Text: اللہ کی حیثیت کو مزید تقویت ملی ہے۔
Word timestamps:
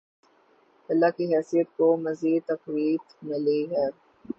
اللہ 0.89 1.09
کی 1.17 1.25
حیثیت 1.35 1.67
کو 1.77 1.87
مزید 1.97 2.41
تقویت 2.45 3.23
ملی 3.23 3.61
ہے۔ 3.71 3.85